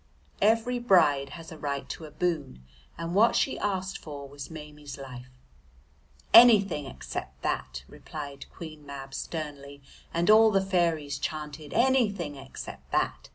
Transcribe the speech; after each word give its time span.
Every 0.41 0.79
bride 0.79 1.33
has 1.37 1.51
a 1.51 1.59
right 1.59 1.87
to 1.89 2.05
a 2.05 2.09
boon, 2.09 2.65
and 2.97 3.13
what 3.13 3.35
she 3.35 3.59
asked 3.59 3.99
for 3.99 4.27
was 4.27 4.49
Maimie's 4.49 4.97
life. 4.97 5.29
"Anything 6.33 6.87
except 6.87 7.39
that," 7.43 7.83
replied 7.87 8.47
Queen 8.49 8.83
Mab 8.83 9.13
sternly, 9.13 9.83
and 10.11 10.31
all 10.31 10.49
the 10.49 10.65
fairies 10.65 11.19
chanted 11.19 11.71
"Anything 11.71 12.35
except 12.35 12.91
that." 12.91 13.29